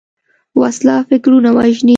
وسله 0.59 0.95
فکرونه 1.09 1.49
وژني 1.57 1.89